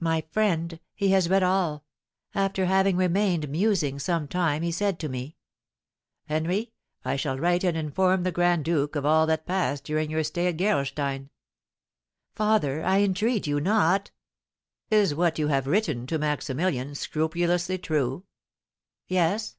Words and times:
My 0.00 0.22
friend, 0.30 0.80
he 0.94 1.08
has 1.10 1.28
read 1.28 1.42
all! 1.42 1.84
After 2.34 2.64
having 2.64 2.96
remained 2.96 3.50
musing 3.50 3.98
some 3.98 4.26
time 4.26 4.62
he 4.62 4.72
said 4.72 4.98
to 5.00 5.10
me: 5.10 5.36
"Henry, 6.24 6.72
I 7.04 7.16
shall 7.16 7.36
write 7.38 7.64
and 7.64 7.76
inform 7.76 8.22
the 8.22 8.32
grand 8.32 8.64
duke 8.64 8.96
of 8.96 9.04
all 9.04 9.26
that 9.26 9.44
passed 9.44 9.84
during 9.84 10.10
your 10.10 10.24
stay 10.24 10.46
at 10.46 10.56
Gerolstein." 10.56 11.28
"Father, 12.34 12.82
I 12.82 13.00
entreat 13.02 13.46
you 13.46 13.60
not!" 13.60 14.10
"Is 14.90 15.14
what 15.14 15.38
you 15.38 15.48
have 15.48 15.66
written 15.66 16.06
to 16.06 16.18
Maximilian 16.18 16.94
scrupulously 16.94 17.76
true?" 17.76 18.24
"Yes." 19.06 19.58